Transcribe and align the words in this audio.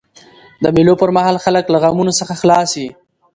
د 0.63 0.65
مېلو 0.75 0.93
پر 1.01 1.09
مهال 1.15 1.37
خلک 1.45 1.65
له 1.73 1.77
غمونو 1.83 2.13
څخه 2.19 2.33
خلاص 2.41 2.69
يي. 2.81 2.89